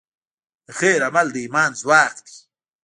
[0.65, 2.35] د خیر عمل د ایمان ځواک دی.